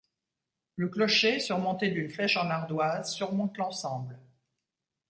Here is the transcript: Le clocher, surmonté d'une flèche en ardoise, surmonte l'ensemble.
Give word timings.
Le 0.77 0.87
clocher, 0.87 1.39
surmonté 1.39 1.91
d'une 1.91 2.09
flèche 2.09 2.35
en 2.35 2.49
ardoise, 2.49 3.13
surmonte 3.13 3.55
l'ensemble. 3.59 4.17